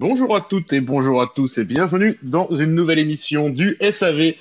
[0.00, 4.32] Bonjour à toutes et bonjour à tous et bienvenue dans une nouvelle émission du SAV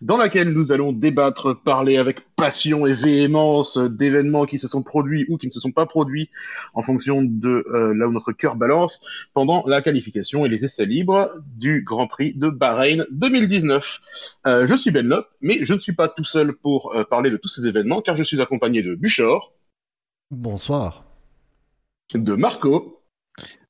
[0.00, 5.26] dans laquelle nous allons débattre, parler avec passion et véhémence d'événements qui se sont produits
[5.28, 6.30] ou qui ne se sont pas produits
[6.72, 9.04] en fonction de euh, là où notre cœur balance
[9.34, 14.00] pendant la qualification et les essais libres du Grand Prix de Bahreïn 2019.
[14.46, 17.32] Euh, je suis Ben Lop, mais je ne suis pas tout seul pour euh, parler
[17.32, 19.52] de tous ces événements car je suis accompagné de Buchor.
[20.30, 21.06] Bonsoir.
[22.14, 23.02] De Marco.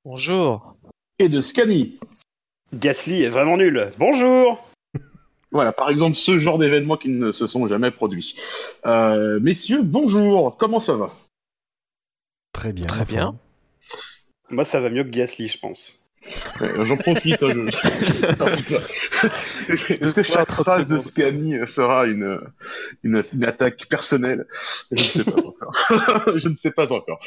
[0.04, 0.74] Bonjour
[1.18, 1.98] et de Scani.
[2.74, 3.92] Gasly est vraiment nul.
[3.98, 4.64] Bonjour
[5.50, 8.38] Voilà, par exemple, ce genre d'événements qui ne se sont jamais produits.
[8.86, 11.14] Euh, messieurs, bonjour, comment ça va?
[12.52, 12.86] Très bien.
[12.86, 13.38] Très bien.
[14.50, 16.07] Moi, ça va mieux que Gasly, je pense.
[16.84, 17.42] J'en profite.
[17.42, 17.66] Hein,
[19.68, 22.40] Est-ce que chaque phrase de Scani sera une,
[23.02, 24.46] une, attaque personnelle
[24.90, 25.74] Je ne sais pas encore.
[26.36, 27.20] Je ne sais pas encore.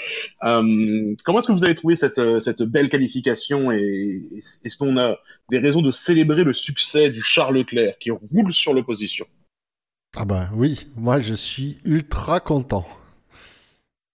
[0.43, 4.21] Euh, comment est-ce que vous avez trouvé cette, cette belle qualification et
[4.63, 5.17] est-ce qu'on a
[5.49, 9.25] des raisons de célébrer le succès du Charles Leclerc qui roule sur l'opposition?
[10.15, 12.85] Ah bah oui, moi je suis ultra content.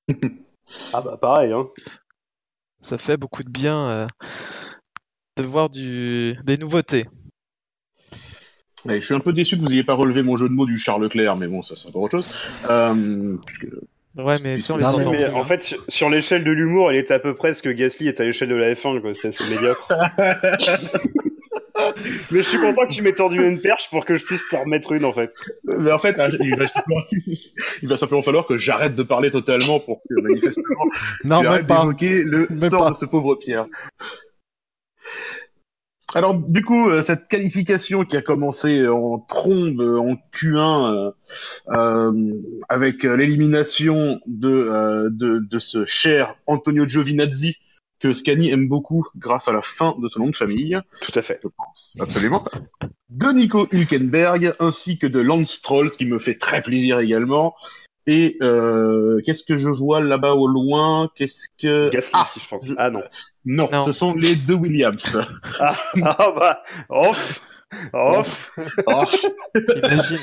[0.94, 1.68] ah bah pareil, hein.
[2.80, 3.90] Ça fait beaucoup de bien.
[3.90, 4.08] Euh
[5.38, 6.38] de voir du...
[6.44, 7.06] des nouveautés.
[8.86, 10.78] je suis un peu déçu que vous n'ayez pas relevé mon jeu de mots du
[10.78, 12.30] Charles Leclerc, mais bon, ça c'est encore autre chose.
[12.70, 13.38] Euh,
[14.18, 17.36] ouais, mais, si on les En fait, sur l'échelle de l'humour, il était à peu
[17.36, 19.88] près ce que Gasly est à l'échelle de la F1, C'était assez médiocre.
[22.32, 24.56] mais je suis content que tu m'aies tendu une perche pour que je puisse te
[24.56, 25.32] remettre une, en fait.
[25.66, 27.02] Mais en fait, il va simplement,
[27.82, 30.86] il va simplement falloir que j'arrête de parler totalement pour que manifestement
[31.24, 33.66] non, tu arrêtes d'évoquer le sort de ce pauvre Pierre.
[36.18, 41.12] Alors du coup, euh, cette qualification qui a commencé en trombe en Q1 euh,
[41.70, 42.34] euh,
[42.70, 47.58] avec l'élimination de, de, de ce cher Antonio Giovinazzi
[48.00, 50.80] que Scani aime beaucoup grâce à la fin de son nom de famille.
[51.02, 51.40] Tout à fait.
[51.44, 52.44] Je pense, absolument.
[53.10, 57.54] de Nico Hülkenberg ainsi que de Lance Stroll, ce qui me fait très plaisir également.
[58.10, 61.10] Et euh, qu'est-ce que je vois là-bas au loin?
[61.16, 62.66] Qu'est-ce que Gasly, ah, je pense.
[62.78, 63.02] Ah non.
[63.44, 63.86] non.
[63.86, 65.04] ce sont les deux Williams.
[65.60, 67.42] ah, ah bah off,
[67.92, 68.58] off,
[68.88, 69.26] off.
[69.56, 70.20] Imagine.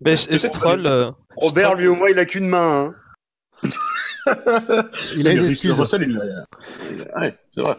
[0.00, 2.92] Mais Stroll, euh, Robert, lui au moins, il a qu'une main.
[3.62, 3.70] Hein.
[5.16, 5.78] il a une excuse.
[5.78, 7.76] Ouais, c'est vrai.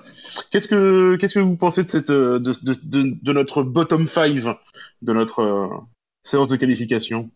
[0.50, 4.34] Qu'est-ce que qu'est-ce que vous pensez de cette de, de, de, de notre bottom 5
[5.02, 5.68] de notre euh,
[6.24, 7.30] séance de qualification?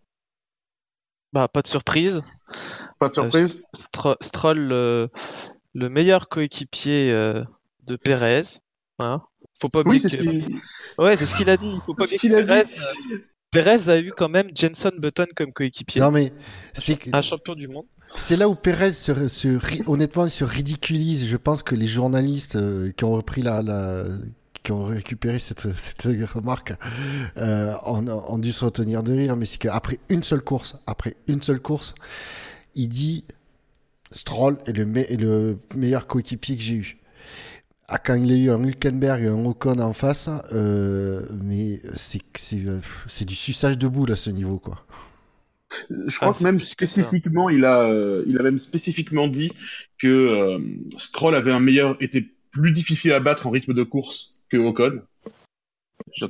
[1.34, 2.24] Bah, pas de surprise.
[3.00, 3.64] Pas de surprise.
[4.06, 5.09] Euh, Stroll,
[5.74, 7.44] le meilleur coéquipier euh,
[7.84, 8.44] de Perez.
[9.00, 9.22] Hein.
[9.59, 10.46] Faut pas oublier oui,
[10.97, 11.78] Ouais, c'est ce qu'il a dit.
[11.86, 12.64] Faut pas oublier que euh,
[13.52, 16.02] Perez a eu quand même Jenson Button comme coéquipier.
[16.02, 16.31] Non mais
[16.74, 17.86] c'est un champion du monde.
[18.16, 21.25] C'est là où Perez se, se, honnêtement se ridiculise.
[21.25, 22.58] Je pense que les journalistes
[22.96, 24.03] qui ont repris la, la
[24.63, 26.73] qui ont récupéré cette, cette remarque
[27.38, 31.41] euh, ont, dû se retenir de rire, mais c'est qu'après une seule course, après une
[31.41, 31.95] seule course,
[32.75, 33.23] il dit
[34.11, 36.97] Stroll est le, le meilleur coéquipier que j'ai eu.
[37.94, 43.25] Ah, quand il a eu un Hülkenberg et un Ocon en face, euh, mais c'est
[43.25, 44.85] du suçage de boule à ce niveau, quoi.
[45.89, 49.51] Je crois ah, que même spécifiquement, il a, euh, il a même spécifiquement dit
[49.99, 50.59] que euh,
[50.97, 55.02] Stroll avait un meilleur, était plus difficile à battre en rythme de course que Ocon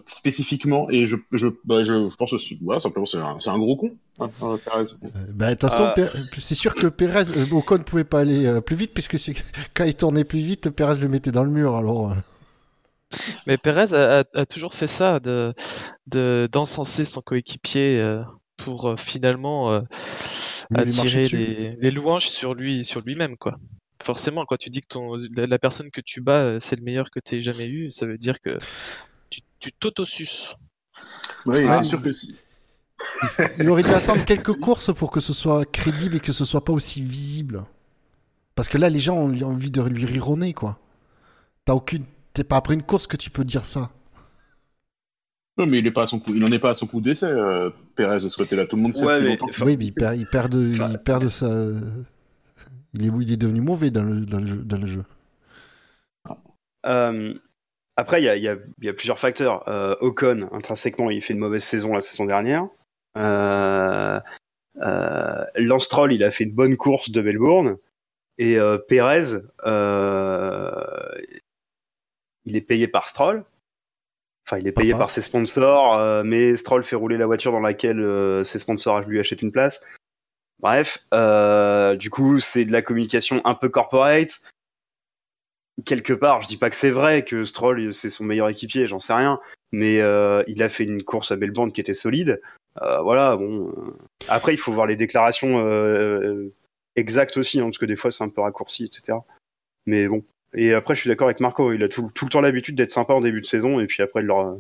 [0.06, 3.75] spécifiquement et je je, bah, je, je, pense aussi ouais, simplement c'est un, un, gros
[3.75, 3.92] con.
[4.19, 4.94] Hein, euh, Perez.
[5.04, 6.07] Euh, bah, de toute façon euh...
[6.38, 9.34] c'est sûr que Perez euh, Ocon pouvait pas aller euh, plus vite puisque c'est
[9.74, 12.16] quand il tournait plus vite Perez le mettait dans le mur alors
[13.48, 15.54] mais Perez a, a, toujours fait ça de
[16.07, 18.22] d'encenser son coéquipier
[18.57, 19.81] pour finalement
[20.74, 23.57] attirer les, les, louanges sur lui sur lui-même quoi
[24.01, 27.09] forcément, quand tu dis que ton, la, personne que tu bats, euh, c'est le meilleur
[27.09, 28.57] que tu aies jamais eu, ça veut dire que
[29.30, 30.56] tu, tu t'autosuces.
[31.45, 32.38] Oui, c'est sûr que si.
[33.59, 36.63] Il aurait dû attendre quelques courses pour que ce soit crédible et que ce soit
[36.63, 37.63] pas aussi visible.
[38.56, 40.80] Parce que là, les gens ont envie de lui rironner, quoi.
[41.65, 42.06] T'as aucune.
[42.33, 43.92] T'es pas après une course que tu peux dire ça.
[45.57, 46.33] Non, mais il est pas à son coup.
[46.33, 48.65] Il n'en est pas à son coup d'essai, euh, Perez de ce côté-là.
[48.65, 49.03] Tout le monde sait.
[49.03, 51.48] Ouais, Oui, mais il perd, il perd de, il perd de sa
[52.94, 54.64] il est, il est devenu mauvais dans le, dans le jeu.
[54.64, 55.04] Dans le jeu.
[56.86, 57.34] Euh,
[57.96, 59.68] après, il y a, y, a, y a, plusieurs facteurs.
[59.70, 62.68] Euh, Ocon, intrinsèquement, il fait une mauvaise saison la saison dernière.
[63.18, 64.20] Euh,
[65.56, 67.78] Lance Troll, il a fait une bonne course de Melbourne.
[68.38, 68.58] Et
[68.88, 69.38] Perez,
[72.46, 73.46] il est payé par Stroll.
[74.48, 78.44] Enfin, il est payé par ses sponsors, mais Stroll fait rouler la voiture dans laquelle
[78.44, 79.86] ses sponsors lui achètent une place.
[80.62, 84.42] Bref, euh, du coup, c'est de la communication un peu corporate.
[85.86, 89.00] quelque part, je dis pas que c'est vrai que Stroll c'est son meilleur équipier, j'en
[89.00, 89.40] sais rien,
[89.72, 89.96] mais
[90.48, 92.42] il a fait une course à Melbourne qui était solide.
[92.75, 93.74] voilà, bon.
[94.28, 95.58] Après, il faut voir les déclarations
[96.96, 99.18] exactes aussi, hein, parce que des fois c'est un peu raccourci, etc.
[99.86, 100.24] Mais bon.
[100.54, 103.13] Et après, je suis d'accord avec Marco, il a tout, le temps l'habitude d'être sympa
[103.13, 104.58] en début de saison, et puis après de leur,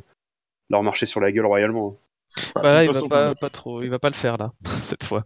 [0.69, 1.97] leur marcher sur la gueule royalement.
[2.55, 5.25] Bah, là, il va pas, pas, trop, il va pas le faire là, cette fois.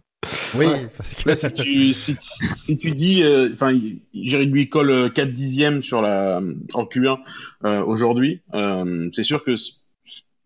[0.54, 5.82] Oui, parce que si, tu, si, tu, dis, euh, enfin, euh, lui colle 4 dixièmes
[5.82, 6.40] sur la
[6.74, 7.18] en Q1
[7.64, 9.54] euh, aujourd'hui, euh, c'est sûr que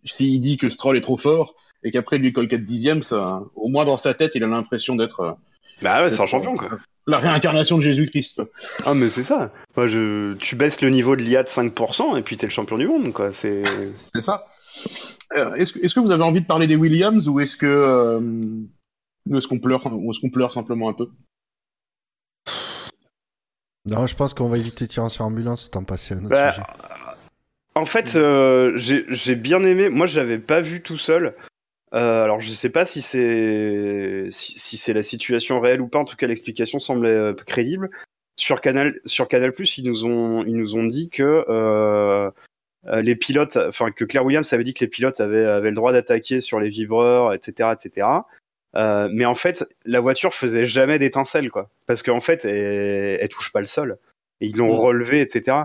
[0.04, 3.42] s'il dit que Stroll est trop fort et qu'après il lui colle 4 dixièmes, ça,
[3.54, 5.20] au moins dans sa tête, il a l'impression d'être.
[5.20, 5.32] Euh,
[5.82, 6.68] bah ouais, c'est un champion quoi.
[7.06, 8.42] La réincarnation de Jésus-Christ.
[8.84, 9.52] Ah mais c'est ça.
[9.76, 12.76] Moi, je, tu baisses le niveau de l'IA de 5% et puis t'es le champion
[12.76, 13.32] du monde quoi.
[13.32, 13.64] C'est.
[14.14, 14.46] C'est ça.
[15.56, 18.20] Est-ce que, est que vous avez envie de parler des Williams ou est-ce que
[19.28, 21.08] ou est-ce qu'on pleure, ou est-ce qu'on pleure simplement un peu
[23.86, 26.24] Non, je pense qu'on va éviter de tirer sur ambulance et t'en passer à un
[26.24, 26.66] autre bah, sujet.
[27.74, 29.88] En fait, euh, j'ai bien aimé.
[29.88, 31.34] Moi, je n'avais pas vu tout seul.
[31.94, 35.98] Euh, alors, je sais pas si c'est si, c'est la situation réelle ou pas.
[35.98, 37.90] En tout cas, l'explication semblait euh, crédible.
[38.36, 42.30] Sur Canal sur Canal Plus, ils nous ont ils nous ont dit que
[42.86, 45.92] les pilotes, enfin que Claire Williams avait dit que les pilotes avaient avaient le droit
[45.92, 48.06] d'attaquer sur les vibreurs, etc., etc.
[48.76, 51.70] Euh, mais en fait, la voiture faisait jamais d'étincelles, quoi.
[51.86, 53.98] Parce qu'en fait, elle, elle, touche pas le sol.
[54.40, 55.64] Et ils l'ont relevé, etc.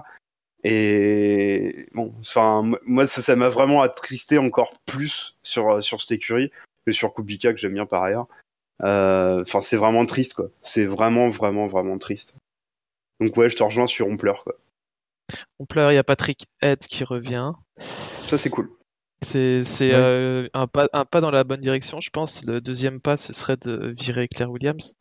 [0.63, 6.51] Et bon, enfin, moi, ça, m'a vraiment attristé encore plus sur, sur cette écurie
[6.85, 8.27] que sur Kubica, que j'aime bien par ailleurs.
[8.83, 10.49] Euh, enfin, c'est vraiment triste, quoi.
[10.63, 12.37] C'est vraiment, vraiment, vraiment triste.
[13.19, 14.55] Donc, ouais, je te rejoins sur On pleure, quoi.
[15.59, 17.53] On pleure, il y a Patrick Head qui revient.
[18.23, 18.69] Ça, c'est cool.
[19.21, 19.63] C'est
[19.93, 22.45] euh, un, pas, un pas dans la bonne direction, je pense.
[22.45, 24.93] Le deuxième pas, ce serait de virer Claire Williams.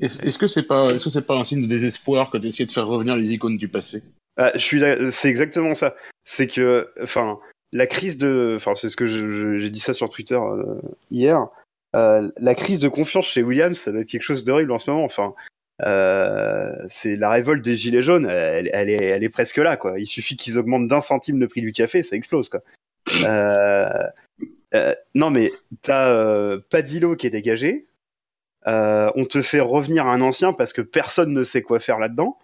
[0.00, 3.16] Est-ce que c'est pas, c'est pas un signe de désespoir que d'essayer de faire revenir
[3.16, 4.02] les icônes du passé?
[4.36, 4.82] Ah, Je suis,
[5.12, 5.94] c'est exactement ça.
[6.24, 7.38] C'est que, enfin,
[7.72, 10.80] la crise de, enfin, c'est ce que j'ai dit ça sur Twitter euh,
[11.10, 11.46] hier.
[11.94, 14.90] Euh, la crise de confiance chez Williams, ça doit être quelque chose d'horrible en ce
[14.90, 15.04] moment.
[15.04, 15.34] Enfin,
[16.88, 19.98] c'est la révolte des gilets jaunes, elle, elle, est, elle est presque là, quoi.
[19.98, 22.62] Il suffit qu'ils augmentent d'un centime le prix du café, ça explose, quoi.
[23.24, 24.08] Euh,
[24.74, 25.52] euh, non, mais
[25.82, 27.86] t'as euh, Padillo qui est dégagé.
[28.66, 32.38] on te fait revenir un ancien parce que personne ne sait quoi faire là-dedans.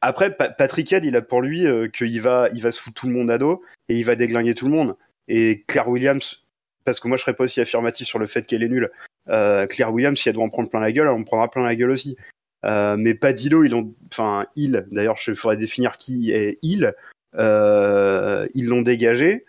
[0.00, 3.14] après, Patrick Head, il a pour lui qu'il va, il va se foutre tout le
[3.14, 4.96] monde à dos et il va déglinguer tout le monde.
[5.28, 6.44] Et Claire Williams,
[6.84, 8.90] parce que moi je serais pas aussi affirmatif sur le fait qu'elle est nulle.
[9.26, 11.76] Claire Williams, si elle doit en prendre plein la gueule, elle en prendra plein la
[11.76, 12.16] gueule aussi.
[12.64, 16.94] mais Padillo, ils ont, enfin, il, d'ailleurs, je ferais définir qui est il.
[17.36, 19.44] Euh, ils l'ont dégagé,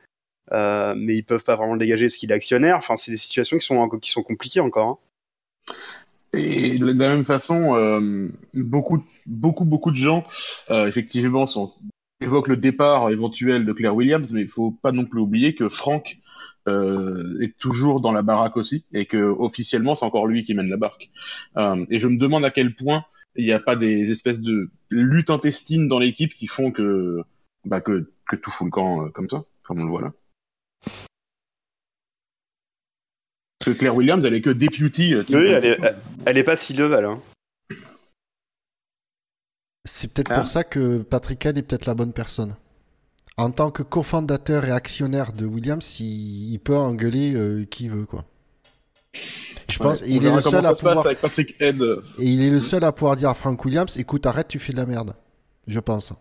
[0.52, 2.78] euh, mais ils peuvent pas vraiment le dégager parce qu'il est actionnaire.
[2.78, 5.02] Enfin, c'est des situations qui sont, qui sont compliquées encore.
[5.68, 5.74] Hein.
[6.34, 10.24] Et de la même façon, euh, beaucoup, beaucoup, beaucoup de gens,
[10.70, 11.46] effectivement,
[12.22, 15.68] évoquent le départ éventuel de Claire Williams, mais il faut pas non plus oublier que
[15.68, 16.20] Franck
[16.68, 20.78] est toujours dans la baraque aussi, et que officiellement, c'est encore lui qui mène la
[20.78, 21.10] barque.
[21.58, 23.04] et je me demande à quel point
[23.36, 27.26] il n'y a pas des espèces de luttes intestines dans l'équipe qui font que
[27.66, 30.14] bah, que, que tout fout le camp euh, comme ça, comme on le voit là.
[33.60, 35.14] Parce que Claire Williams, elle est que deputy.
[35.14, 35.80] Euh, oui, elle est,
[36.26, 37.06] elle est, pas si level.
[37.06, 37.22] Hein.
[39.86, 40.46] C'est peut-être pour ah.
[40.46, 42.56] ça que Patrick Head est peut-être la bonne personne.
[43.38, 48.26] En tant que cofondateur et actionnaire de Williams, il, peut engueuler euh, qui veut, quoi.
[49.70, 51.08] Je pense, il est le seul à pouvoir.
[51.08, 51.16] Et
[52.20, 54.78] il est le seul à pouvoir dire à Frank Williams, écoute, arrête, tu fais de
[54.78, 55.16] la merde.
[55.68, 56.14] Je pense.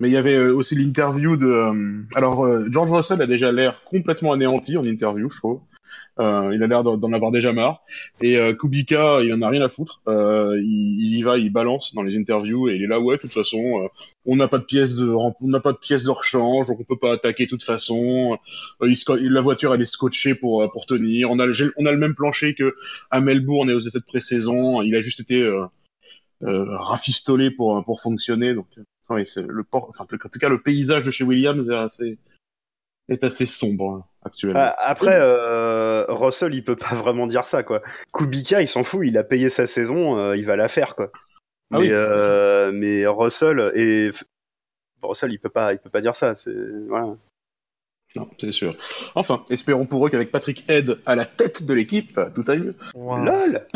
[0.00, 1.46] Mais il y avait euh, aussi l'interview de.
[1.46, 5.60] Euh, alors, euh, George Russell a déjà l'air complètement anéanti en interview, je trouve.
[6.18, 7.82] il a l'air d'en avoir déjà marre.
[8.20, 10.00] Et Kubica, il en a rien à foutre.
[10.06, 13.32] Il, y va, il balance dans les interviews et il est là, ouais, de toute
[13.32, 13.88] façon,
[14.24, 16.84] on n'a pas de pièces de, on n'a pas de pièces de rechange, donc on
[16.84, 18.38] peut pas attaquer de toute façon.
[18.80, 21.30] la voiture, elle est scotchée pour pour tenir.
[21.30, 22.74] On a, le, on a le même plancher que
[23.10, 24.82] à Melbourne et aux essais de pré-saison.
[24.82, 25.50] Il a juste été
[26.42, 28.54] euh, rafistolé pour pour fonctionner.
[28.54, 28.66] Donc,
[29.10, 32.18] oui, c'est le port, enfin, en tout cas, le paysage de chez Williams est assez
[33.08, 34.60] est assez sombre hein, actuellement.
[34.60, 37.82] Ah, après, euh, Russell, il peut pas vraiment dire ça, quoi.
[38.12, 41.10] Kubica, il s'en fout, il a payé sa saison, euh, il va la faire, quoi.
[41.72, 44.10] Ah mais, euh, mais Russell et
[45.02, 46.34] Russell, il peut pas, il peut pas dire ça.
[46.34, 46.54] C'est
[46.88, 47.16] voilà.
[48.16, 48.76] Non, c'est sûr.
[49.16, 52.76] Enfin, espérons pour eux qu'avec Patrick Head à la tête de l'équipe, tout aille mieux.
[52.94, 53.66] LOL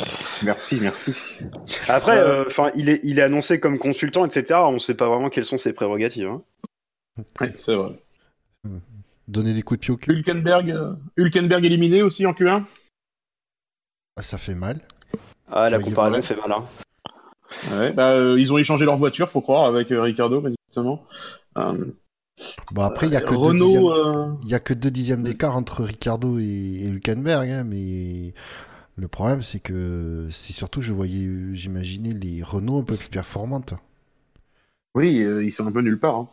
[0.45, 1.41] Merci, merci.
[1.89, 4.61] Après, euh, enfin, il, est, il est annoncé comme consultant, etc.
[4.63, 6.29] On ne sait pas vraiment quelles sont ses prérogatives.
[6.29, 6.43] Hein.
[7.41, 7.99] Oui, c'est vrai.
[9.27, 10.13] Donner des coups de pied au cul.
[10.13, 12.63] Hülkenberg, euh, Hülkenberg éliminé aussi en Q1
[14.17, 14.81] ah, Ça fait mal.
[15.51, 16.53] Ah, la comparaison fait mal.
[16.53, 16.65] Hein.
[17.73, 21.07] Ouais, bah, euh, ils ont échangé leur voiture, faut croire, avec euh, Ricardo, manifestement.
[22.41, 24.91] Euh, Bon, après, il n'y a, que deux Renault, dixièmes- euh, y a que deux
[24.91, 28.35] dixièmes d'écart entre Ricardo et, et Hülkenberg, hein, mais
[28.97, 33.75] le problème, c'est que c'est surtout, je voyais, j'imaginais les Renault un peu plus performantes.
[34.95, 36.17] oui, euh, ils sont un peu nulle part.
[36.17, 36.29] hein.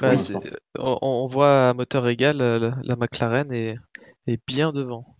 [0.00, 0.34] Bah, c'est
[0.78, 3.76] on, on voit à moteur égal, euh, la, la McLaren est,
[4.26, 5.16] est bien devant.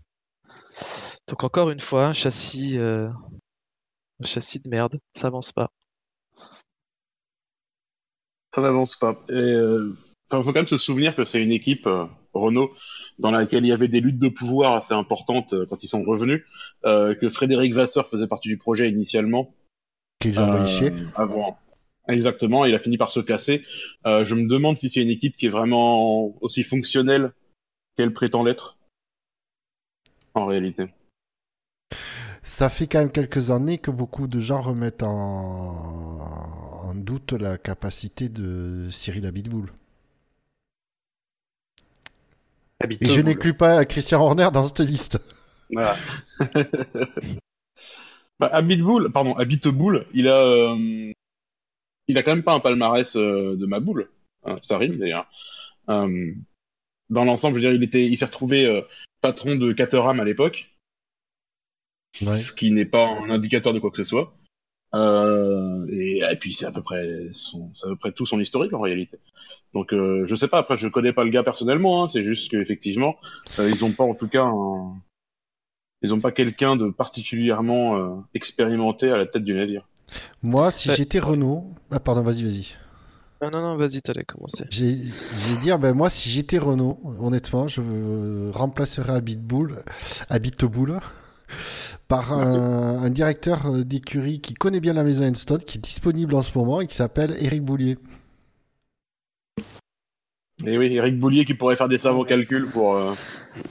[1.28, 3.09] Donc encore une fois, un châssis, euh,
[4.21, 5.71] un châssis de merde, ça avance pas.
[8.54, 9.20] Ça n'avance pas.
[9.28, 9.92] Et, euh,
[10.30, 12.73] enfin, faut quand même se souvenir que c'est une équipe euh, Renault
[13.18, 16.02] dans laquelle il y avait des luttes de pouvoir assez importantes euh, quand ils sont
[16.02, 16.42] revenus,
[16.84, 19.54] euh, que Frédéric Vasseur faisait partie du projet initialement.
[20.20, 20.92] Qu'ils ont envoyé Euh.
[21.16, 21.58] Avant.
[22.08, 23.64] Exactement, il a fini par se casser.
[24.06, 27.32] Euh, je me demande si c'est une équipe qui est vraiment aussi fonctionnelle
[27.96, 28.76] qu'elle prétend l'être.
[30.34, 30.88] En réalité.
[32.45, 35.11] Ça fait quand même quelques années que beaucoup de gens remettent en,
[36.85, 39.73] en doute la capacité de Cyril Abitboul.
[43.01, 45.19] Et je n'inclus pas Christian Horner dans cette liste.
[45.71, 45.97] Voilà.
[48.41, 51.13] Bah, Abitboul, pardon, Abiteboul, il a, euh,
[52.09, 54.11] il a quand même pas un palmarès euh, de ma boule.
[54.45, 55.31] Hein, ça rime d'ailleurs.
[55.89, 56.33] Euh,
[57.11, 58.81] dans l'ensemble, je veux dire, il était, il s'est retrouvé euh,
[59.21, 60.74] patron de Caterham à l'époque,
[62.23, 62.38] Ouais.
[62.38, 64.35] ce qui n'est pas un indicateur de quoi que ce soit.
[64.94, 68.73] Euh, et, et puis c'est à peu près son, à peu près tout son historique
[68.73, 69.18] en réalité.
[69.73, 70.59] Donc euh, je sais pas.
[70.59, 72.04] Après, je connais pas le gars personnellement.
[72.04, 73.16] Hein, c'est juste qu'effectivement,
[73.59, 74.94] euh, ils ont pas en tout cas un,
[76.02, 79.88] ils ont pas quelqu'un de particulièrement euh, expérimenté à la tête du navire.
[80.42, 80.97] Moi, si Ouais.
[80.97, 81.73] j'étais Renault.
[81.90, 82.75] Ah, pardon, vas-y, vas-y.
[83.42, 84.64] Non, non, non, vas-y, t'allais commencer.
[84.71, 89.78] J'ai- Je vais dire, ben moi, si j'étais Renault, honnêtement, je remplacerais Abitboul,
[90.30, 91.00] Abiteboul
[92.08, 96.42] par un, un directeur d'écurie qui connaît bien la maison Enstone, qui est disponible en
[96.42, 97.99] ce moment et qui s'appelle Eric Boulier.
[100.64, 102.96] Et oui, Eric Boulier qui pourrait faire des savants calculs pour.
[102.96, 103.14] Euh...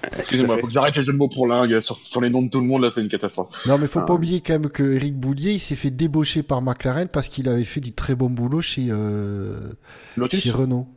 [0.03, 1.79] Excusez-moi, faut que j'arrête les jeux de mots pour lingue.
[1.79, 3.49] Sur, sur les noms de tout le monde, là, c'est une catastrophe.
[3.65, 4.05] Non, mais faut Ah.
[4.05, 7.47] pas oublier quand même que Eric Boulier, il s'est fait débaucher par McLaren parce qu'il
[7.49, 9.59] avait fait du très bon boulot chez, euh,
[10.17, 10.87] Lotus chez Renault.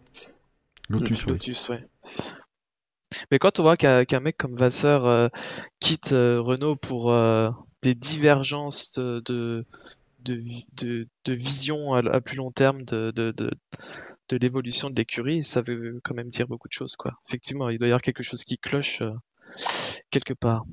[0.89, 1.33] Lotus, oui.
[1.33, 1.85] Lotus, ouais.
[3.31, 5.29] Mais quand on voit qu'un mec comme Vasseur euh,
[5.81, 7.51] quitte euh, Renault pour euh,
[7.83, 9.63] des divergences de, de,
[10.21, 13.51] de, vi- de- de vision à, plus long terme de, de,
[14.33, 16.97] l'évolution de l'écurie, ça veut quand même dire beaucoup de choses.
[16.97, 17.13] Quoi.
[17.29, 19.03] Effectivement, il doit y avoir quelque chose qui cloche
[20.11, 20.65] quelque part.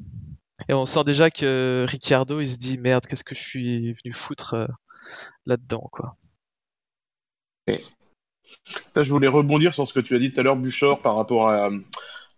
[0.69, 4.13] Et on sent déjà que Ricciardo, il se dit merde, qu'est-ce que je suis venu
[4.13, 4.55] foutre
[5.45, 6.15] là-dedans, quoi.
[8.95, 11.15] Là, je voulais rebondir sur ce que tu as dit tout à l'heure, Buchor, par
[11.15, 11.69] rapport à,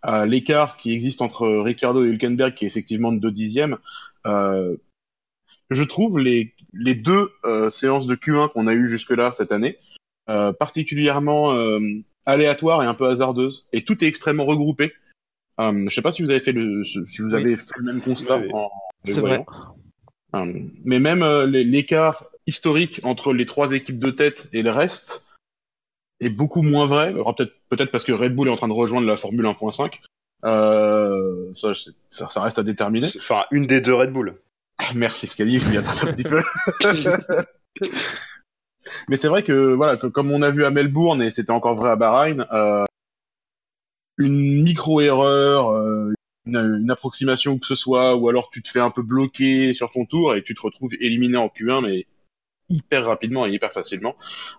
[0.02, 3.78] à l'écart qui existe entre Ricardo et Hülkenberg, qui est effectivement de 2 dixièmes.
[4.26, 4.76] Euh,
[5.70, 9.78] je trouve les, les deux euh, séances de Q1 qu'on a eues jusque-là cette année
[10.28, 11.80] euh, particulièrement euh,
[12.24, 13.68] aléatoires et un peu hasardeuses.
[13.72, 14.92] Et tout est extrêmement regroupé.
[15.60, 17.40] Euh, je sais pas si vous avez fait le, si vous Oui.
[17.40, 18.50] avez fait le même constat Oui, oui.
[18.54, 18.70] en
[19.06, 19.44] le C'est vrai.
[20.34, 20.52] Euh,
[20.84, 25.25] mais même euh, l'écart historique entre les trois équipes de tête et le reste
[26.20, 27.12] est beaucoup moins vrai.
[27.12, 29.92] Peut-être peut-être parce que Red Bull est en train de rejoindre la Formule 1.5.
[30.44, 31.72] Euh, ça,
[32.10, 33.06] ça, ça reste à déterminer.
[33.18, 34.36] Enfin, une des deux Red Bull.
[34.94, 36.42] Merci Scali, je m'y attendais un petit peu.
[39.08, 41.74] Mais c'est vrai que voilà, que- comme on a vu à Melbourne et c'était encore
[41.74, 42.84] vrai à Bahreïn, euh,
[44.18, 46.12] une micro erreur, euh,
[46.46, 49.74] une, une approximation ou que ce soit, ou alors tu te fais un peu bloquer
[49.74, 52.06] sur ton tour et tu te retrouves éliminé en Q1, mais
[52.68, 54.16] hyper rapidement et hyper facilement.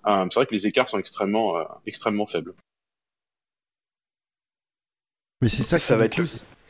[0.08, 2.54] Euh, c'est vrai que les écarts sont extrêmement, euh, extrêmement faibles.
[5.42, 6.30] Mais c'est ça, Ça qui, va être le- coup,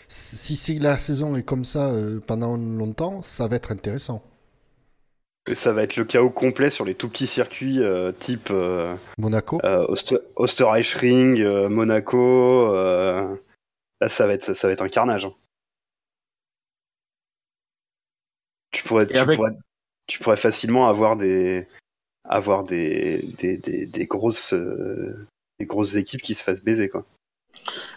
[0.10, 4.24] Si c'est la saison est comme ça euh, pendant longtemps, ça va être intéressant.
[5.50, 8.96] Et ça va être le chaos complet sur les tout petits circuits euh, type euh,
[9.17, 9.60] Monaco.
[9.63, 12.74] euh, Oster- Osterreichring, euh, Monaco.
[12.75, 13.36] euh,
[14.01, 15.25] Là, ça va être, ça va être un carnage.
[15.25, 15.34] hein.
[18.72, 19.51] Tu pourrais, tu, avec- pourrais,
[20.07, 21.67] tu pourrais facilement avoir des,
[22.27, 25.27] avoir des, des, des, des grosses, euh,
[25.59, 27.05] des grosses équipes qui se fassent baiser, quoi.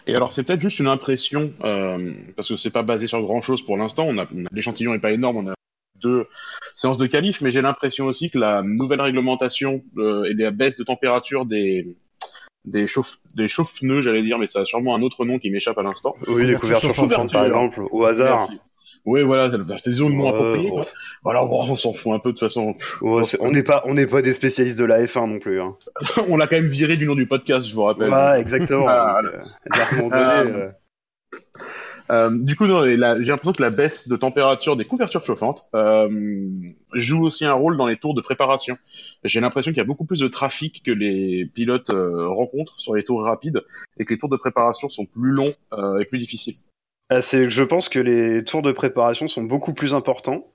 [0.07, 3.41] Et alors c'est peut-être juste une impression, euh, parce que c'est pas basé sur grand
[3.41, 5.53] chose pour l'instant, on a, on a- l'échantillon est pas énorme, on a
[6.01, 6.27] deux
[6.75, 10.75] séances de qualif, mais j'ai l'impression aussi que la nouvelle réglementation euh, et la baisse
[10.75, 11.95] de température des
[12.65, 15.77] des chauffe des chauffe-pneus, j'allais dire, mais ça a sûrement un autre nom qui m'échappe
[15.77, 16.15] à l'instant.
[16.27, 18.49] Oui, les Couverture couvertures chauffantes, par exemple, au hasard.
[18.49, 18.59] Merci.
[19.05, 19.51] Oui, voilà,
[19.83, 20.69] c'est des zones Ouais, appropriées.
[20.69, 20.85] quoi.
[21.23, 22.75] Voilà, bon, on s'en fout un peu de toute façon.
[23.01, 25.59] Ouais, on n'est pas, on n'est pas des spécialistes de la F1 non plus.
[25.59, 25.75] Hein.
[26.29, 28.11] on l'a quand même viré du nom du podcast, je vous rappelle.
[28.11, 28.85] Ouais, exactement.
[28.87, 29.31] Ah, euh,
[29.99, 30.69] donné, Ah, euh,
[32.09, 36.09] Euh, du coup, j'ai l'impression que la baisse de température des couvertures chauffantes euh,
[36.93, 38.77] joue aussi un rôle dans les tours de préparation.
[39.23, 42.95] J'ai l'impression qu'il y a beaucoup plus de trafic que les pilotes euh, rencontrent sur
[42.95, 43.61] les tours rapides
[43.97, 45.53] et que les tours de préparation sont plus longs
[46.01, 46.55] et plus difficiles.
[47.13, 50.49] Ah, c'est, je pense que les tours de préparation sont beaucoup plus importants.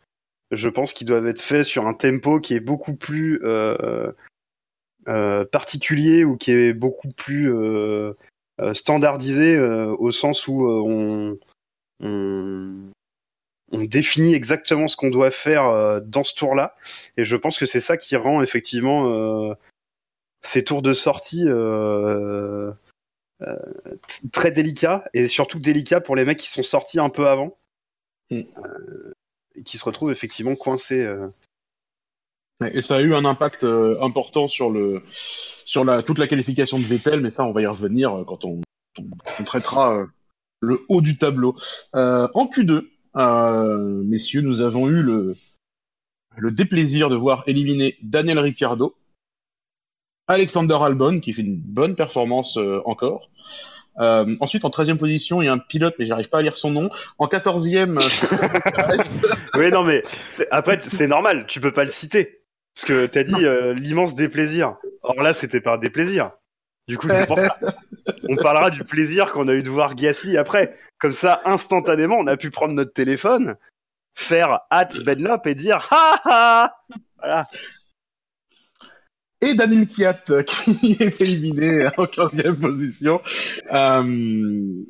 [0.51, 4.11] Je pense qu'ils doivent être faits sur un tempo qui est beaucoup plus euh,
[5.07, 8.15] euh, particulier ou qui est beaucoup plus euh,
[8.73, 10.67] standardisé au sens où
[12.01, 12.89] on,
[13.73, 16.75] définit exactement ce qu'on doit faire dans ce tour-là.
[17.19, 19.55] Et je pense que c'est ça qui rend effectivement
[20.41, 21.45] ces tours de sortie
[24.33, 27.57] très délicats et surtout délicats pour les mecs qui sont sortis un peu avant.
[28.31, 28.43] Mm.
[29.55, 31.07] et qui se retrouvent effectivement coincés
[32.73, 36.79] et ça a eu un impact euh, important sur le sur la toute la qualification
[36.79, 38.63] de Vettel, mais ça on va y revenir euh, quand on,
[38.99, 40.07] on, traitera euh,
[40.61, 41.57] le haut du tableau.
[41.93, 42.85] en Q2,
[44.05, 45.37] messieurs, nous avons eu le
[46.39, 48.95] le déplaisir de voir éliminer Daniel Ricciardo,
[50.29, 53.31] Alexander Albon qui fait une bonne performance encore.
[53.99, 56.57] Euh, ensuite, en 13e position, il y a un pilote, mais j'arrive pas à lire
[56.57, 56.91] son nom.
[57.19, 57.99] En 14e.
[59.59, 60.03] oui, non, mais
[60.51, 62.43] après, c'est normal, tu peux pas le citer.
[62.75, 64.77] Parce que t'as dit euh, l'immense déplaisir.
[65.03, 66.33] Or là, c'était pas un déplaisir.
[66.89, 67.59] Du coup, c'est pour ça.
[68.29, 70.77] On parlera du plaisir qu'on a eu de voir Gasly après.
[70.99, 73.57] Comme ça, instantanément, on a pu prendre notre téléphone,
[74.15, 76.77] faire hâte Benlop et dire ha ha
[77.19, 77.47] Voilà.
[79.43, 83.21] Et Daniel Kiat qui est éliminé en 15e position.
[83.73, 84.85] Euh...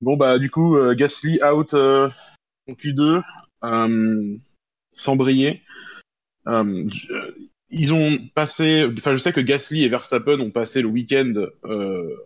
[0.00, 2.08] Bon, bah, du coup, euh, Gasly out euh,
[2.68, 3.22] en Q2,
[3.64, 4.36] euh,
[4.94, 5.62] sans briller.
[6.46, 6.88] Euh,
[7.68, 12.16] ils ont passé, enfin je sais que Gasly et Verstappen ont passé le week-end, euh,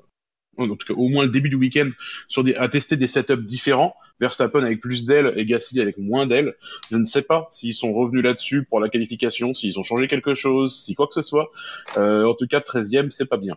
[0.59, 1.91] en tout cas au moins le début du week-end,
[2.29, 3.95] sur des, à tester des setups différents.
[4.21, 6.55] Verstappen avec plus d'ailes et Gasly avec moins d'ailes.
[6.91, 10.35] Je ne sais pas s'ils sont revenus là-dessus pour la qualification, s'ils ont changé quelque
[10.35, 11.51] chose, si quoi que ce soit.
[11.97, 13.57] Euh, en tout cas, 13e, c'est pas bien.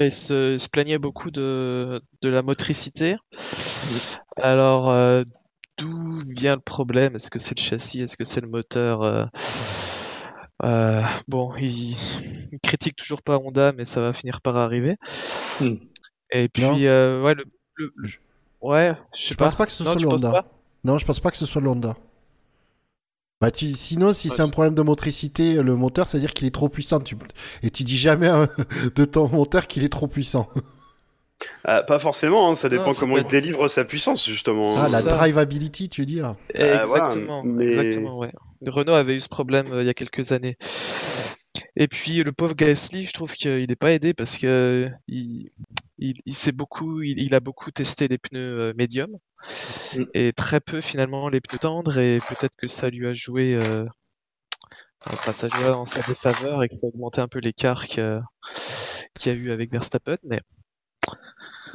[0.00, 3.16] Il se, se, plaignait beaucoup de, de la motricité.
[4.36, 5.24] Alors, euh,
[5.78, 7.16] d'où vient le problème?
[7.16, 8.00] Est-ce que c'est le châssis?
[8.00, 9.28] Est-ce que c'est le moteur?
[10.64, 11.96] Euh, euh, Bon, il,
[12.62, 14.96] critique toujours pas Honda, mais ça va finir par arriver.
[15.60, 15.76] Hmm.
[16.32, 17.44] Et puis, euh, ouais, le,
[18.60, 19.46] ouais, je sais pas.
[19.46, 20.44] pense pas que ce soit le Honda.
[20.84, 21.96] Non, je pense pas que ce soit le Honda.
[23.40, 26.68] Bah, tu, sinon, si c'est un problème de motricité, le moteur, c'est-à-dire qu'il est trop
[26.68, 27.00] puissant.
[27.00, 27.16] Tu,
[27.62, 28.30] et tu dis jamais
[28.94, 30.46] de ton moteur qu'il est trop puissant.
[31.66, 34.74] Euh, pas forcément, hein, ça dépend comment il délivre sa puissance justement.
[34.76, 38.32] Ah, la drivability, tu veux dire Exactement, exactement ouais.
[38.66, 40.56] Renault avait eu ce problème euh, il y a quelques années.
[41.76, 45.50] Et puis le pauvre Gasly, je trouve qu'il n'est pas aidé parce que il,
[45.98, 49.18] il, sait beaucoup, il, a beaucoup testé les pneus euh, médiums
[49.96, 50.04] mm.
[50.14, 53.86] et très peu finalement les pneus tendres et peut-être que ça lui a joué, euh,
[55.06, 58.22] enfin ça joué en sa défaveur et que ça a augmenté un peu l'écart qu'il
[59.26, 60.40] y a eu avec Verstappen, mais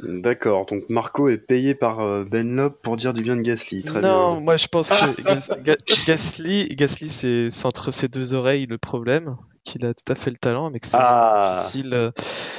[0.04, 3.84] D'accord, donc Marco est payé par euh, Benlop pour dire du bien de Gasly.
[3.84, 9.38] Très non, moi je pense que Gasly, Gasly c'est entre ses deux oreilles le problème,
[9.64, 11.56] qu'il a tout à fait le talent, mais que c'est ah.
[11.58, 11.94] difficile.
[11.94, 12.12] Euh,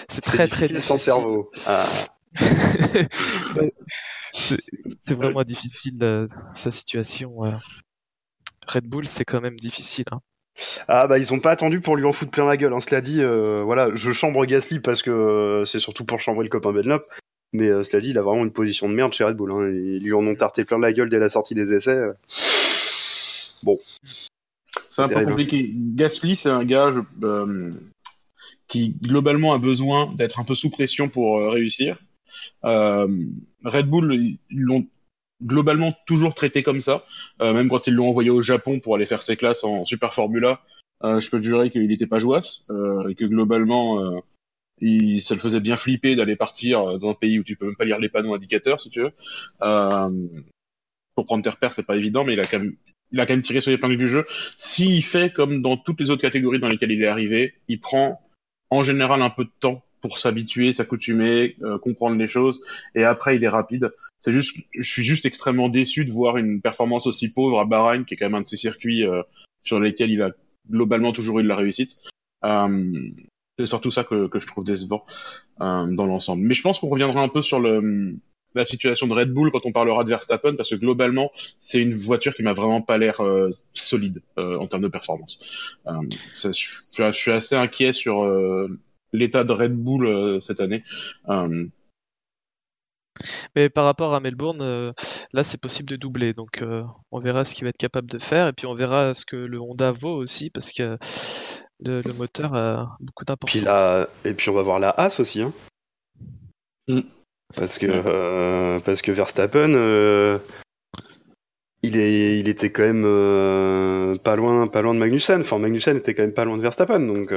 [0.09, 0.83] c'est très très difficile.
[0.83, 1.51] Son cerveau.
[1.67, 1.87] Ah.
[4.33, 7.39] c'est vraiment difficile euh, sa situation.
[8.67, 10.05] Red Bull, c'est quand même difficile.
[10.13, 10.21] Hein.
[10.89, 12.73] Ah bah ils ont pas attendu pour lui en foutre plein la gueule.
[12.73, 12.81] Hein.
[12.81, 16.51] Cela dit, euh, voilà, je chambre Gasly parce que euh, c'est surtout pour chambrer le
[16.51, 17.07] copain Benlop.
[17.53, 19.53] Mais euh, cela dit, il a vraiment une position de merde chez Red Bull.
[19.53, 19.71] Hein.
[19.71, 22.01] Ils lui en ont tarté plein la gueule dès la sortie des essais.
[23.63, 23.79] Bon.
[24.89, 25.73] C'est un peu compliqué.
[25.75, 26.93] Gasly, c'est un gars
[28.69, 31.99] qui globalement a besoin d'être un peu sous pression pour réussir.
[32.63, 34.87] Red Bull, ils l'ont
[35.43, 37.05] globalement toujours traité comme ça.
[37.43, 40.15] Euh, même quand ils l'ont envoyé au Japon pour aller faire ses classes en Super
[40.15, 40.61] Formula,
[41.05, 44.21] euh, je peux te jurer qu'il n'était pas jouasse euh, et que globalement, euh,
[44.81, 47.77] il, ça le faisait bien flipper d'aller partir dans un pays où tu peux même
[47.77, 49.13] pas lire les panneaux indicateurs, si tu veux.
[51.15, 52.77] pour prendre tes repères, c'est pas évident, mais il a quand même,
[53.13, 54.27] il a quand même tiré sur les épingles du jeu.
[54.57, 58.21] S'il fait comme dans toutes les autres catégories dans lesquelles il est arrivé, il prend
[58.71, 63.45] en général un peu de temps pour s'habituer, s'accoutumer, comprendre les choses, et après il
[63.45, 63.91] est rapide.
[64.27, 68.05] C'est juste, je suis juste extrêmement déçu de voir une performance aussi pauvre à Bahreïn,
[68.05, 69.23] qui est quand même un de ces circuits euh,
[69.63, 70.33] sur lesquels il a
[70.69, 71.97] globalement toujours eu de la réussite.
[72.45, 73.11] Euh,
[73.59, 75.05] c'est surtout ça que, que, je trouve décevant
[75.61, 76.47] euh, dans l'ensemble.
[76.47, 78.17] Mais je pense qu'on reviendra un peu sur le,
[78.55, 81.95] la situation de Red Bull quand on parlera de Verstappen, parce que globalement, c'est une
[81.95, 85.41] voiture qui m'a vraiment pas l'air euh, solide euh, en termes de performance.
[86.35, 88.27] Ça, je, suis assez inquiet sur
[89.13, 90.85] l'état de Red Bull cette année.
[93.55, 94.93] Mais par rapport à Melbourne, euh,
[95.33, 98.19] là c'est possible de doubler, donc euh, on verra ce qu'il va être capable de
[98.19, 100.99] faire, et puis on verra ce que le Honda vaut aussi, parce que
[101.81, 104.09] le, moteur a beaucoup d'importance.
[104.25, 105.43] Et puis on va voir la As aussi.
[105.43, 105.53] Hein.
[106.89, 107.01] Mm.
[107.55, 109.71] Parce, que, euh, parce que Verstappen,
[111.83, 115.41] il, est, il était quand même pas, loin, pas loin de Magnussen.
[115.41, 117.33] Enfin, Magnussen était quand même pas loin de Verstappen, donc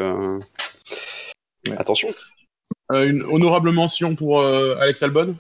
[1.78, 2.13] attention.
[2.89, 5.36] une honorable mention pour Alex Albon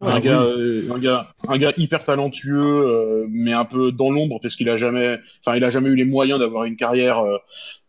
[0.00, 4.10] un, ah gars, euh, un, gars, un gars hyper talentueux, euh, mais un peu dans
[4.10, 7.22] l'ombre parce qu'il a jamais, enfin, il a jamais eu les moyens d'avoir une carrière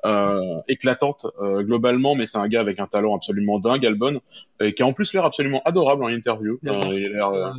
[0.05, 4.21] euh, éclatante globalement, mais c'est un gars avec un talent absolument dingue, Albon,
[4.61, 6.59] et qui a en plus l'air absolument adorable en interview.
[6.61, 7.53] il a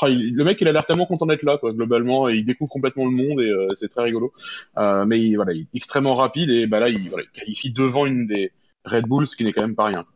[0.00, 2.70] ah, le mec, il a l'air tellement content d'être là, quoi, globalement, et il découvre
[2.70, 4.32] complètement le monde et c'est très rigolo.
[4.76, 8.06] mais il, voilà, il est extrêmement rapide et bah là, il, voilà, il qualifie devant
[8.06, 8.52] une des
[8.84, 10.06] Red Bulls, ce qui n'est quand même pas rien.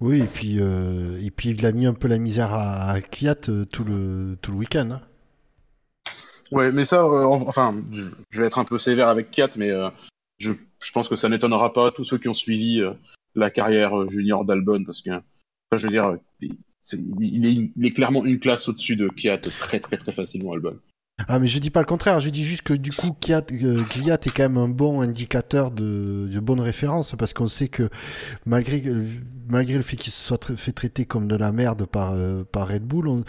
[0.00, 3.48] Oui, et puis, euh, et puis il a mis un peu la misère à, Kiat
[3.48, 4.90] euh, tout le, tout le week-end.
[4.90, 5.00] Hein.
[6.50, 9.70] Ouais, mais ça, euh, enfin, je, vais être un peu sévère avec Kiat, mais
[10.38, 12.82] je, je, pense que ça n'étonnera pas tous ceux qui ont suivi
[13.34, 15.10] la carrière junior d'Albon, parce que,
[15.72, 16.50] je veux dire, est,
[17.20, 20.78] il, est, clairement une classe au-dessus de Kiat très très très facilement, Albon.
[21.28, 23.78] Ah mais je dis pas le contraire, je dis juste que du coup Kiat, euh,
[23.78, 27.88] est quand même un bon indicateur de, de bonne référence parce qu'on sait que
[28.46, 28.82] malgré,
[29.48, 32.68] malgré le fait qu'il se soit fait traiter comme de la merde par, euh, par
[32.68, 33.24] Red Bull, on,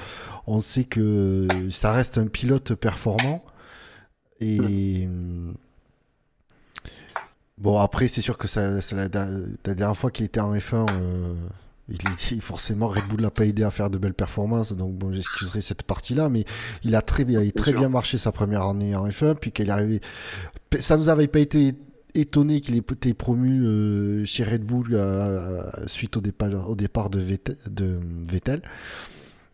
[0.47, 3.45] on, sait que ça reste un pilote performant.
[4.41, 5.07] Et
[7.57, 10.87] bon après c'est sûr que ça, la, dernière fois qu'il était en F1
[11.87, 15.61] il, forcément, Red Bull l'a pas aidé à faire de belles performances, donc bon, j'excuserai
[15.61, 16.45] cette partie-là, mais
[16.83, 19.71] il a très, il très bien marché sa première année en F1, puis qu'il est
[19.71, 20.01] arrivé.
[20.79, 21.75] Ça nous avait pas été
[22.15, 27.09] étonné qu'il ait été promu euh, chez Red Bull euh, suite au départ, au départ
[27.09, 28.61] de, Vettel.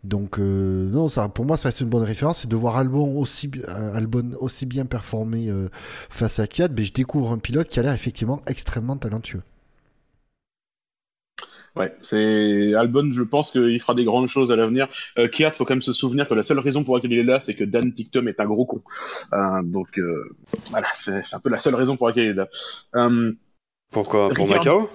[0.04, 2.46] Donc euh, non, ça, pour moi, ça reste une bonne référence.
[2.46, 3.52] Et de voir Albon aussi,
[3.94, 5.52] Albon aussi bien performer
[6.10, 9.42] face à Kiat, ben, je découvre un pilote qui a l'air effectivement extrêmement talentueux.
[11.76, 14.90] Ouais, c'est Albon, je pense qu'il fera des grandes choses à l'avenir.
[15.18, 17.24] Euh, Kiat, faut quand même se souvenir que la seule raison pour laquelle il est
[17.24, 18.82] là, c'est que Dan TikTok est un gros con.
[19.34, 20.36] Euh, donc euh,
[20.70, 22.50] voilà, c'est un peu la seule raison pour laquelle il est là.
[22.96, 23.32] Euh,
[23.90, 24.90] Pourquoi Pour Macao?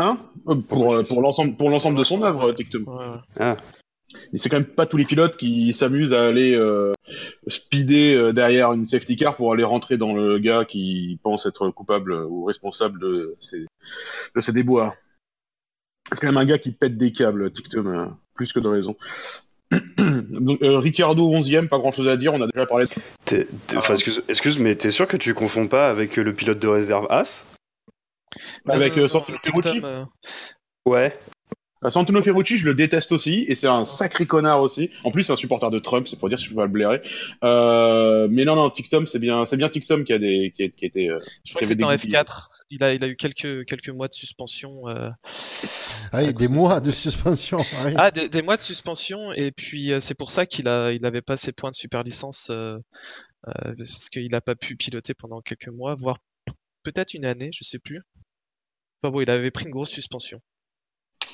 [0.00, 0.18] Hein?
[0.48, 2.82] Euh, Pour, euh, pour l'ensemble pour l'ensemble de son œuvre, TikTok.
[2.84, 3.04] Ouais.
[3.38, 3.56] Ah.
[4.34, 6.60] c'est quand même pas tous les pilotes qui s'amusent à aller
[7.46, 12.12] speeder derrière une safety car pour aller rentrer dans le gars qui pense être coupable
[12.12, 13.66] ou responsable de ses,
[14.34, 14.94] de ses déboires.
[16.10, 18.96] C'est quand même un gars qui pète des câbles, TikTok, euh, plus que de raison.
[19.70, 22.86] Donc, euh, Ricardo 11ème, pas grand chose à dire, on a déjà parlé
[23.30, 23.46] de...
[23.90, 27.46] excuse, excuse, mais t'es sûr que tu confonds pas avec le pilote de réserve As?
[28.66, 29.36] Avec euh, Santino
[30.84, 31.16] Ouais.
[31.84, 34.90] Euh, Santino Ferrucci, je le déteste aussi, et c'est un sacré connard aussi.
[35.04, 36.70] En plus, c'est un supporter de Trump, c'est pour dire si je peux pas le
[36.70, 37.02] blairer.
[37.42, 40.68] Euh, mais non, non, TikTok, c'est bien, c'est bien TikTok qui a des, qui, a,
[40.68, 41.08] qui été.
[41.08, 42.48] Euh, je crois que c'était en F4.
[42.70, 44.88] Il a, il a eu quelques, quelques mois de suspension.
[44.88, 45.10] Euh,
[46.12, 47.58] ah, des mois de suspension.
[47.96, 51.04] Ah, des, des, mois de suspension, et puis euh, c'est pour ça qu'il a, il
[51.04, 52.50] avait pas ses points de super licence,
[53.44, 56.18] parce qu'il a pas pu piloter pendant quelques mois, voire
[56.82, 58.02] peut-être une année, je sais plus.
[59.02, 60.40] Enfin bon, il avait pris une grosse suspension.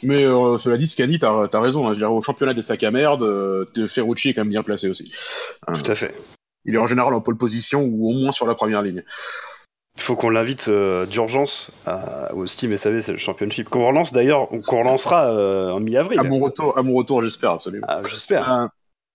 [0.02, 1.88] Mais euh, cela dit, Scani, t'as as raison.
[1.88, 4.88] Hein, je au championnat des sacs à merde, euh, Ferrucci est quand même bien placé
[4.88, 5.12] aussi.
[5.66, 5.72] Hein.
[5.72, 6.14] Tout à fait.
[6.64, 9.02] Il est en général en pole position ou au moins sur la première ligne.
[9.96, 11.72] Il faut qu'on l'invite euh, d'urgence
[12.32, 13.68] au Steam SAV, c'est le championship.
[13.68, 15.32] Qu'on relance d'ailleurs, qu'on relancera
[15.72, 16.20] en mi-avril.
[16.20, 17.86] À mon retour, à mon retour, j'espère absolument.
[17.88, 18.68] Ah, j'espère.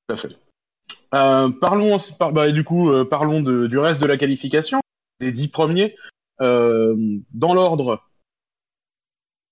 [0.07, 0.35] tout à fait.
[1.11, 1.97] parlons,
[2.31, 4.81] bah, du coup, parlons du reste de la qualification,
[5.21, 5.95] des dix premiers.
[6.39, 8.01] dans l'ordre,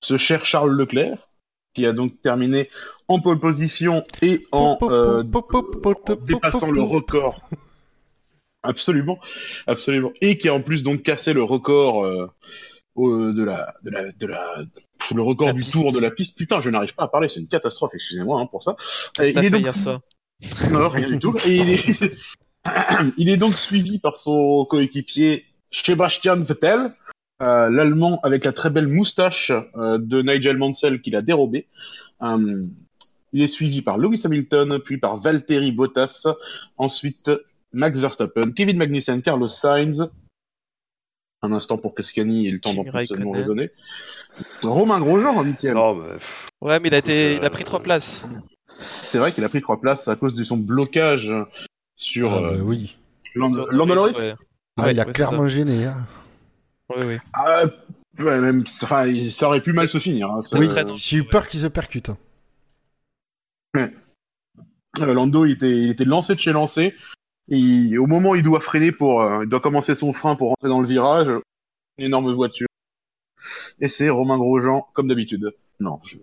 [0.02, 1.30] ce cher Charles Leclerc,
[1.74, 2.70] qui a donc terminé
[3.08, 4.78] en pole position et en,
[6.26, 7.42] dépassant le record.
[8.64, 9.20] Absolument,
[9.68, 10.12] absolument.
[10.22, 12.30] Et qui a en plus donc cassé le record euh,
[12.98, 14.46] de, la, de, la, de la,
[15.14, 16.38] le record du tour de la piste.
[16.38, 17.92] Putain, je n'arrive pas à parler, c'est une catastrophe.
[17.94, 18.76] Excusez-moi hein, pour ça.
[19.20, 19.68] il est donc...
[19.70, 20.02] ça.
[20.72, 21.36] Non, rien du tout.
[21.46, 22.18] Et il est...
[23.18, 26.94] il est donc suivi par son coéquipier Sebastian Vettel,
[27.42, 31.68] euh, l'Allemand avec la très belle moustache euh, de Nigel Mansell qu'il a dérobé.
[32.22, 32.66] Euh,
[33.34, 36.28] il est suivi par Lewis Hamilton, puis par Valtteri Bottas,
[36.78, 37.32] ensuite
[37.74, 40.10] Max Verstappen, Kevin Magnussen, Carlos Sainz.
[41.42, 42.84] Un instant pour que Scani ait le temps d'en
[43.32, 43.72] raisonner.
[44.62, 45.74] Romain Grosjean en huitième.
[45.74, 45.96] Bah,
[46.62, 48.28] ouais, mais il a, été, il a pris trois places.
[48.78, 51.34] C'est vrai qu'il a pris trois places à cause de son blocage
[51.96, 52.96] sur ah, bah oui.
[54.78, 55.86] Ah, il a clairement gêné.
[55.86, 55.96] Hein.
[57.34, 57.66] Ah,
[58.18, 60.30] même, enfin, ça aurait pu mal se finir.
[60.30, 62.10] Hein, oui, j'ai eu peur qu'il se percute.
[63.76, 63.90] Hein.
[65.00, 66.94] Lando, il était, il était lancé de chez lancé.
[67.50, 70.70] Et au moment où il doit freiner pour, il doit commencer son frein pour rentrer
[70.70, 71.30] dans le virage,
[71.98, 72.68] une énorme voiture.
[73.80, 75.52] Et c'est Romain Grosjean, comme d'habitude.
[75.80, 76.18] Non, je...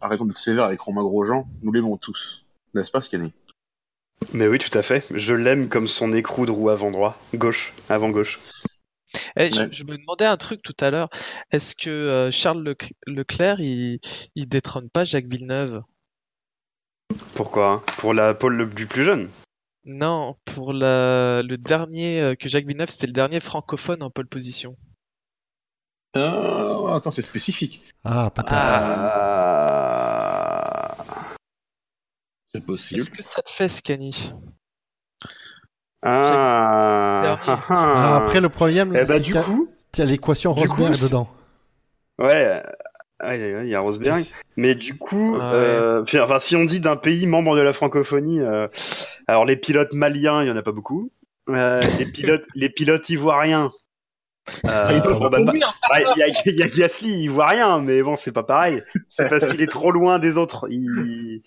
[0.00, 2.44] arrêtons d'être sévère avec Romain Grosjean, nous l'aimons tous.
[2.74, 3.32] N'est-ce pas, Scanny
[4.32, 5.04] Mais oui, tout à fait.
[5.12, 8.38] Je l'aime comme son écrou de roue avant droit, gauche, avant gauche.
[9.36, 11.08] Eh, je, me demandais un truc tout à l'heure.
[11.50, 14.00] Est-ce que euh, Charles Leclerc, il,
[14.34, 15.82] il détrône pas Jacques Villeneuve?
[17.34, 17.82] Pourquoi hein?
[17.98, 19.28] Pour la pole du plus jeune?
[19.84, 24.76] Non, pour le dernier euh, que Jacques Villeneuve, c'était le dernier francophone en pole position.
[26.14, 27.84] Ah, attends, c'est spécifique.
[28.04, 28.52] Ah, peut-être.
[28.52, 29.74] Ah.
[32.52, 33.00] C'est possible.
[33.00, 34.32] Est-ce que ça te fait, Scanny
[36.04, 37.38] ah.
[37.46, 38.16] ah.
[38.16, 41.28] Après, le problème, eh bah, du coup, il y a l'équation Rosberg dedans.
[42.18, 42.62] Ouais,
[43.32, 44.24] il y a Rosberg.
[44.56, 48.68] Mais du coup, euh, enfin, si on dit d'un pays membre de la francophonie, euh,
[49.26, 51.10] alors les pilotes maliens, il y en a pas beaucoup.
[51.48, 53.70] Euh, les pilotes, les pilotes ivoiriens.
[54.62, 54.62] Il
[56.46, 58.82] y, a Gasly, il voit rien, mais bon, c'est pas pareil.
[59.08, 60.66] C'est parce qu'il est trop loin des autres.
[60.68, 61.40] Il,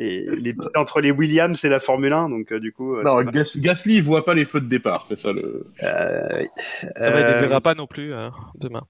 [0.00, 2.94] et les, entre les Williams et la Formule 1, donc euh, du coup.
[2.94, 3.20] Euh, non,
[3.56, 5.66] Gasly, il voit pas les feux de départ, c'est ça le.
[5.82, 6.46] Euh,
[6.94, 8.86] ah bah, il les verra pas non plus hein, demain.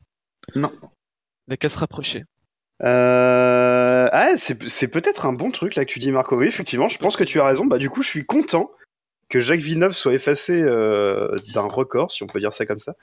[0.54, 0.70] Non.
[1.46, 2.24] Il n'a qu'à se rapprocher.
[2.80, 6.36] Ah, c'est peut-être un bon truc là que tu dis, Marco.
[6.36, 7.64] Oui, effectivement, je pense que tu as raison.
[7.64, 8.70] Bah, du coup, je suis content
[9.30, 12.94] que Jacques Villeneuve soit effacé d'un record, si on peut dire ça comme ça.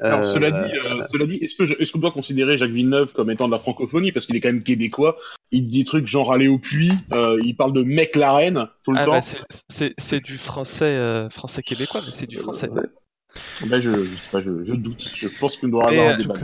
[0.00, 0.72] Alors, cela dit,
[1.12, 1.54] cela dit est-ce
[1.92, 4.10] qu'on est doit considérer Jacques Villeneuve comme étant de la francophonie?
[4.10, 5.16] Parce qu'il est quand même québécois
[5.54, 8.68] il dit des trucs genre aller au puits, euh, il parle de mec la reine
[8.82, 9.12] tout le ah, temps.
[9.12, 12.68] Bah, c'est du français, euh, français québécois, mais c'est du français.
[13.66, 16.34] Ben, je, je, je, doute, je pense qu'on doit avoir un débat.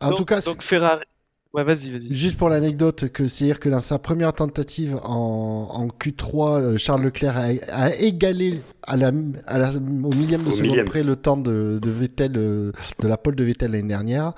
[0.00, 1.04] En tout cas, donc Ferrari,
[1.54, 2.14] Ouais, vas-y, vas-y.
[2.14, 7.02] Juste pour l'anecdote, que c'est-à-dire que dans sa première tentative en, en Q3, euh, Charles
[7.02, 9.12] Leclerc a, égalé à la,
[9.46, 13.16] à la, au millième de seconde près le temps de, de Vettel, euh, de la
[13.16, 14.34] pole de Vettel l'année dernière,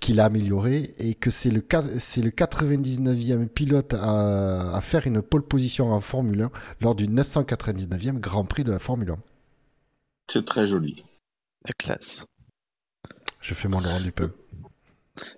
[0.00, 1.62] qu'il a amélioré, et que c'est le,
[1.98, 7.06] c'est le 99e pilote à, à faire une pole position en Formule 1 lors du
[7.06, 9.18] 999e Grand Prix de la Formule 1.
[10.32, 11.04] C'est très joli.
[11.64, 12.26] La classe.
[13.40, 14.32] Je fais mon Laurent du peu.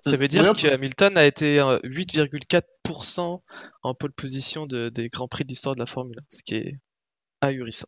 [0.03, 3.41] Ça veut dire que Hamilton a été 8,4%
[3.83, 6.55] en pole position de, des grands prix de l'histoire de la Formule 1, ce qui
[6.55, 6.79] est
[7.41, 7.87] ahurissant.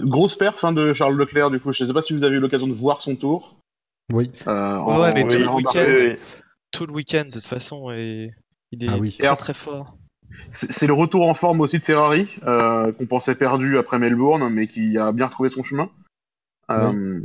[0.00, 1.72] Grosse perf fin de Charles Leclerc, du coup.
[1.72, 3.56] Je ne sais pas si vous avez eu l'occasion de voir son tour.
[4.12, 4.30] Oui.
[4.46, 6.16] Euh, ouais, mais tout, le week-end,
[6.70, 8.30] tout le week-end, de toute façon, et
[8.72, 9.96] il est ah très très fort.
[10.50, 14.66] C'est le retour en forme aussi de Ferrari, euh, qu'on pensait perdu après Melbourne, mais
[14.66, 15.90] qui a bien retrouvé son chemin.
[16.70, 17.20] Euh,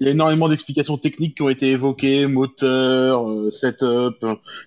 [0.00, 4.24] il y, a énormément d'explications techniques qui ont été évoquées, moteur, euh, setup.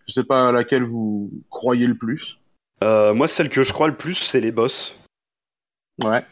[0.08, 2.40] Je sais pas à laquelle vous croyez le plus.
[2.84, 4.98] Euh, moi, celle que je crois le plus, c'est les boss.
[6.04, 6.24] Ouais.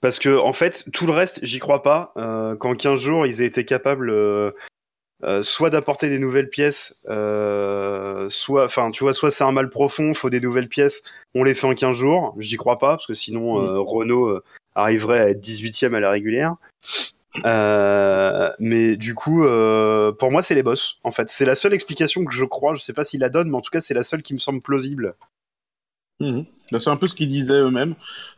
[0.00, 2.12] Parce que en fait, tout le reste, j'y crois pas.
[2.16, 4.12] Euh, qu'en 15 jours, ils aient été capables
[5.42, 10.30] soit d'apporter des nouvelles pièces, soit, enfin, tu vois, soit c'est un mal profond, faut
[10.30, 11.02] des nouvelles pièces,
[11.34, 12.34] on les fait en 15 jours.
[12.38, 13.78] J'y crois pas parce que sinon mm.
[13.78, 14.40] Renault
[14.74, 16.56] arriverait à être 18ème à la régulière.
[17.44, 20.98] Euh, mais du coup, euh, pour moi, c'est les boss.
[21.04, 22.74] En fait, c'est la seule explication que je crois.
[22.74, 24.38] Je sais pas s'il la donne, mais en tout cas, c'est la seule qui me
[24.38, 25.14] semble plausible.
[26.20, 26.44] Mhm.
[26.72, 27.94] Bah, c'est un peu ce qu'ils disaient eux-mêmes.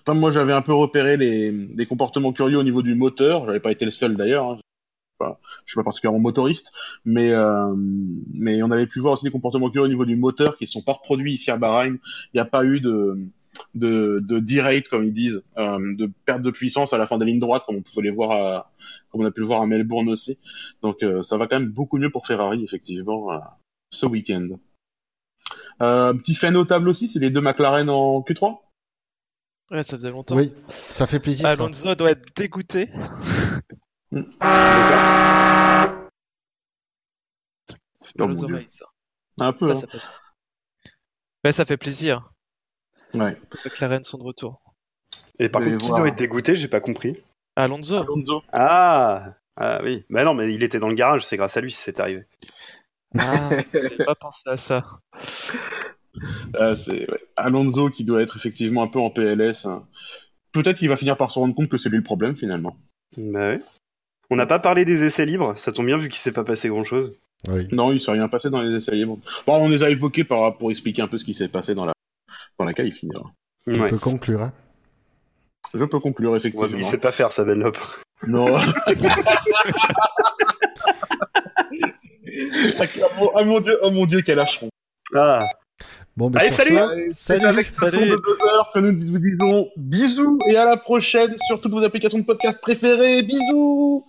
[0.07, 3.46] moi, j'avais un peu repéré les, comportements curieux au niveau du moteur.
[3.46, 4.50] J'avais pas été le seul d'ailleurs.
[4.50, 4.59] Hein.
[5.64, 6.72] Je suis pas particulièrement motoriste,
[7.05, 10.57] mais euh, mais on avait pu voir aussi des comportements curieux au niveau du moteur
[10.57, 11.98] qui sont pas reproduits ici à Bahreïn.
[12.33, 13.18] Il n'y a pas eu de
[13.75, 17.25] de, de D-rate, comme ils disent, euh, de perte de puissance à la fin des
[17.25, 18.73] lignes droites, comme on pouvait les voir à,
[19.11, 20.38] comme on a pu le voir à Melbourne aussi.
[20.83, 23.38] Donc euh, ça va quand même beaucoup mieux pour Ferrari, effectivement, euh,
[23.91, 24.49] ce week-end.
[25.81, 28.59] Un petit fait notable aussi, c'est les deux McLaren en Q3.
[29.71, 30.37] Ouais, ça faisait longtemps.
[30.37, 30.53] Oui,
[30.88, 31.47] ça fait plaisir.
[31.47, 32.88] Alonso doit être dégoûté.
[34.11, 34.23] Mm.
[37.95, 38.87] C'est pas oreilles, ça.
[39.38, 39.75] Un peu.
[39.75, 39.87] Ça,
[41.45, 41.53] hein.
[41.53, 42.32] ça fait plaisir.
[43.14, 43.37] Ouais.
[43.64, 44.61] McLaren sont de retour.
[45.38, 47.16] Et par contre, qui doit être dégoûté J'ai pas compris.
[47.57, 47.98] Alonso.
[47.98, 48.42] Alonso.
[48.53, 50.05] Ah Ah oui.
[50.11, 52.25] Bah non, mais il était dans le garage, c'est grâce à lui si c'est arrivé.
[53.18, 54.85] Ah, j'ai pas pensé à ça.
[56.59, 59.64] Ah, c'est Alonso qui doit être effectivement un peu en PLS.
[59.64, 59.87] Hein.
[60.53, 62.77] Peut-être qu'il va finir par se rendre compte que c'est lui le problème finalement.
[63.16, 63.62] Bah oui.
[64.29, 66.68] On n'a pas parlé des essais libres, ça tombe bien vu qu'il s'est pas passé
[66.68, 67.18] grand chose.
[67.48, 67.66] Oui.
[67.72, 69.18] Non, il s'est rien passé dans les essais libres.
[69.46, 71.92] Bon, on les a évoqués pour expliquer un peu ce qui s'est passé dans la
[72.62, 73.25] dans laquelle il finira.
[73.66, 74.42] Je peux conclure.
[74.42, 74.53] Hein
[75.75, 76.68] je peux conclure, effectivement.
[76.68, 77.77] Ouais, il sait pas faire ça, Benlop.
[78.27, 78.57] Non.
[83.35, 84.70] ah, mon dieu, oh mon dieu, quel affront.
[85.14, 85.44] Ah.
[86.16, 86.79] Bon, ben, Allez, salut.
[86.79, 87.46] Allez, salut.
[87.46, 88.11] avec ce son Salut.
[88.11, 92.18] de buzzer que nous vous disons bisous et à la prochaine sur toutes vos applications
[92.18, 93.22] de podcast préférées.
[93.22, 94.07] Bisous